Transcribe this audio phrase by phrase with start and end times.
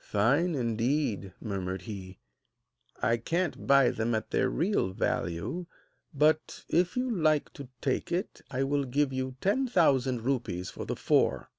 [0.00, 2.18] 'Fine, indeed,' murmured he.
[3.02, 5.66] 'I can't buy them at their real value;
[6.14, 10.86] but, if you like to take it, I will give you ten thousand rupees for
[10.86, 11.50] the four.'